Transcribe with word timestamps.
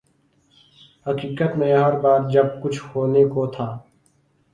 حقیقت 1.05 1.57
میں 1.57 1.73
ہر 1.73 1.99
بار 1.99 2.29
جب 2.29 2.45
کچھ 2.63 2.81
ہونے 2.95 3.25
کو 3.25 3.45
تھا۔ 3.47 3.77